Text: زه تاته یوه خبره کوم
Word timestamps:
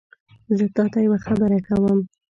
زه 0.57 0.65
تاته 0.75 0.99
یوه 1.05 1.19
خبره 1.25 1.57
کوم 1.67 1.99